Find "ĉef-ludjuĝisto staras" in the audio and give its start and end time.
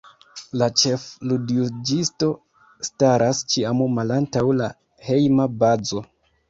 0.83-3.45